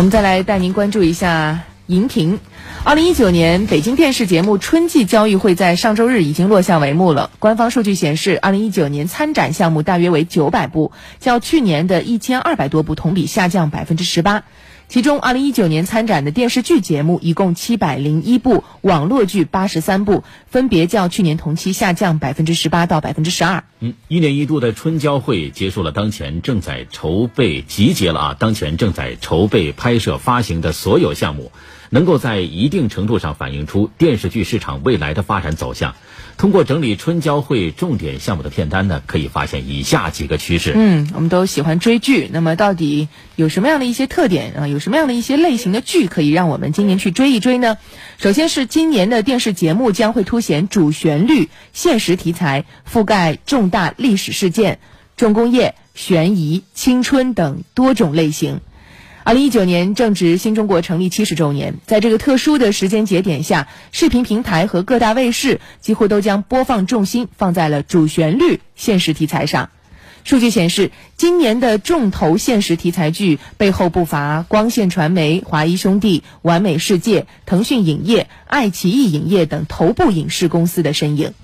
[0.00, 2.40] 我们再来带您关注一下荧屏。
[2.84, 7.30] 二零一九年北京电视节目春季交易会在上周日已经落下帷幕了。
[7.38, 14.44] 官方数据显示，二零一九年参展项目大约为九百部，较去年的一千二百多部同比下降百分之十八。
[14.90, 23.62] 其中，二零一九年参展的电视剧节目一共七百零一部，网络剧八十三部，分别较去年同期下降百分之十八到百分之十二。
[23.78, 31.52] 嗯，一年一度的春交会结束了，当前正在筹备集结了啊，当前正在筹备拍摄发行的所有项目，
[31.90, 35.94] 能够在一定程度上反映出电视剧市场未来的发展走向。
[36.38, 40.72] 通过整理春交会重点项目的片单呢，可以发现以下几个趋势。
[40.74, 44.66] 嗯，我们都喜欢追剧，那么到底有什么样的一些特点啊？
[44.66, 47.76] 有什么样的一些类型的剧可以让我们今年去追一追呢？
[48.16, 54.78] 首先是今年的电视节目将会凸显主旋律、现实题材，覆盖重大历史事件、
[55.18, 58.62] 重工业、悬疑、青春等多种类型。
[59.22, 69.68] 二零一九年正值新中国成立七十周年，在这个特殊的时间节点下，视频平台和各大卫视几乎都将播放重心放在了主旋律现实题材上。
[70.24, 81.34] 数据显示，今年的重头现实题材剧背后不乏光线传媒、华谊兄弟、完美世界、腾讯影业、爱奇艺影业等头部影视公司的身影。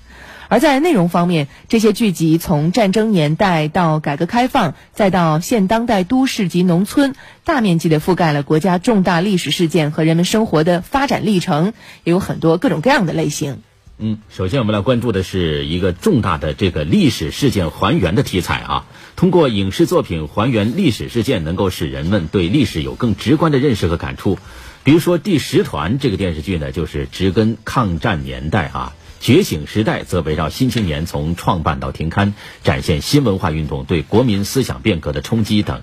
[0.49, 13.61] 而在内容方面，这些剧集从战争年代到改革开放，再到现当代都市及农村，大面积的覆盖了国家重大历史事件和人们生活的发展历程，也有很多各种各样的类型。
[13.99, 18.85] 嗯，首先我们来关注的是一个重大的这个历史事件还原的题材啊。
[19.15, 24.37] 通过影视作品还原历史事件，能够使人们对历史有更直观的认识和感触。
[24.83, 28.93] 比如说《第十团》这个电视剧呢，就是植根抗战年代啊。
[29.19, 35.81] 觉醒时代则围绕新青年从创办到停刊，展现新文化运动对国民思想变革的冲击等。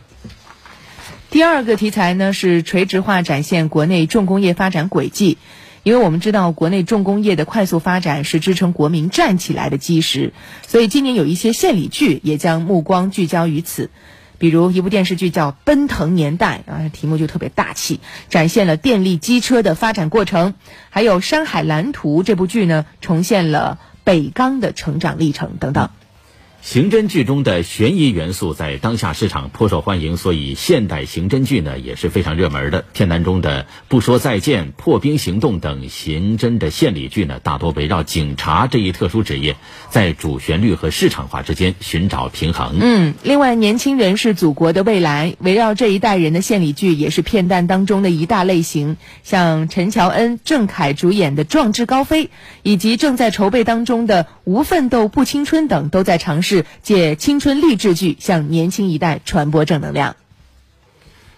[1.30, 5.36] 第二个题材呢是垂直化展现国内重工业发展轨迹，
[5.82, 10.32] 因为我们知道国内重工业的快速发展是支撑国民站起来的基石，
[10.66, 13.90] 所以今年有一些献礼剧也将目光聚焦于此。
[14.38, 20.52] 比如一部电视剧叫《奔腾年代》，啊，题目就特别大气，展现了电力机车的发展过程；
[20.90, 25.90] 还有《山海蓝图》这部剧呢，重现了北钢的成长历程等等。
[26.64, 32.86] 刑侦剧中的悬疑元素在当下市场颇受欢迎，所以现代刑侦剧呢也是非常热门的。
[32.94, 39.56] 片单中的《不说再见》《破冰行动》等刑侦的献礼剧呢，大多围绕警察这一特殊职业，
[39.90, 42.78] 在主旋律和市场化之间寻找平衡。
[42.80, 48.96] 嗯，另外，年轻人是祖国的未来，围绕这一代人的献礼剧也是片单当中的一大类型。
[49.22, 52.24] 像陈乔恩、郑恺主演的《壮志高飞》，
[52.62, 56.53] 以及正在筹备当中的《无奋斗不青春》等，都在尝试。
[56.82, 60.14] 借青春励志剧向年轻一代传播正能量。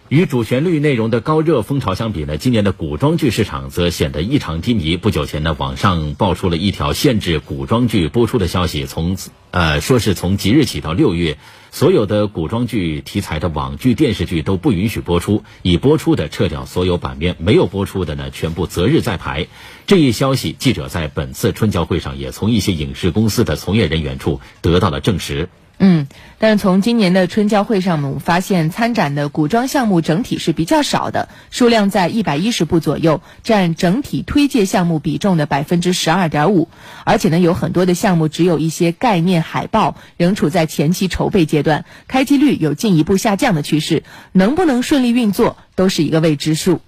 [0.08, 4.96] 与主旋律内容的高热风潮相比呢，今年的古装剧市场则显得异常低迷。
[4.96, 9.16] 不久前呢，网上爆出了一条限制古装剧播出的消息，从
[9.50, 11.38] 呃说是从即日起到六月，
[11.72, 19.48] 所有的古装剧题材的网剧、电视剧都不允许播出，已播出的撤掉所有版面，没有播出的呢全部择日再排。
[19.88, 25.48] 这一消息，记者在本次春交会上也从一些影视公司的从业人员处得到了证实。
[25.78, 26.06] 嗯，
[26.38, 36.68] 但是从今年的春交会上，我们发现参展的古装项目整体是比较少的，数量在一百一十部左右，占整体推介项目比重的百分之十二点五。
[37.04, 46.80] 而且呢，有很多的项目只有一些概念海报，仍处在前期筹备阶段，开机率有进一步下降的趋势，能不能顺利运作都是一个未知数。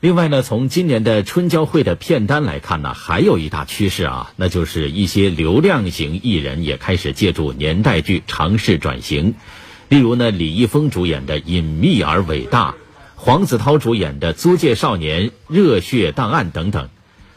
[0.00, 9.34] 另外呢，从今年的春交会的片单来看呢，还有一大趋势啊，那就是一些流量型艺人也开始借助年代剧尝试转型。
[9.88, 12.72] 例如呢，李易峰主演的《隐秘而伟大》，
[13.14, 16.90] 黄子韬主演的《租界少年》《热血档案》等等。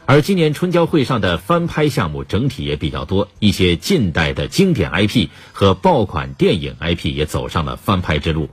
[0.04, 8.50] 而今年春交会上的翻拍项目整体也比较多，一些近代的经典 IP 和爆款电影 IP 也走上了翻拍之路。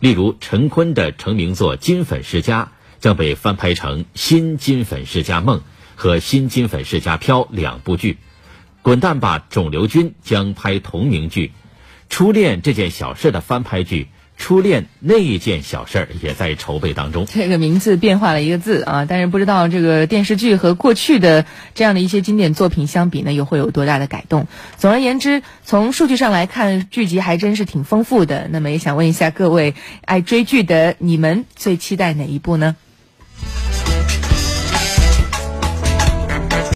[0.00, 2.64] 例如陈坤的成名作《金粉世家》。
[3.00, 5.58] 将被翻拍成《新金粉世家梦》
[5.94, 8.12] 和《新金粉世家飘》两部剧，
[8.82, 11.48] 《滚蛋吧，肿瘤君》将拍同名剧，
[12.08, 14.08] 《初恋这件小事》的翻拍剧。
[14.36, 17.24] 初恋那一件小事也在筹备当中。
[17.24, 24.48] 这个名字变化了一个字啊，但是不知道这个电视剧和过去的这样的一些经典作品相比呢，又会有多大的改动？
[24.76, 28.48] 总而言之，从数据上来看，剧集还真是挺丰富的。
[28.50, 32.74] 那么也想问一下各位爱追剧的你们，最期待哪一部呢？